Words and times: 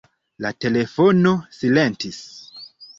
La 0.45 0.51
telefono 0.65 1.35
silentis. 1.61 2.23